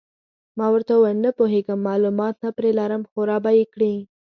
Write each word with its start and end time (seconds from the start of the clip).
ما 0.57 0.67
ورته 0.73 0.91
وویل: 0.95 1.17
نه 1.25 1.31
پوهېږم، 1.37 1.79
معلومات 1.89 2.35
نه 2.45 2.49
پرې 2.57 2.71
لرم، 2.79 3.01
خو 3.09 3.19
را 3.29 3.37
به 3.43 3.51
یې 3.57 3.65
کړي. 3.73 3.93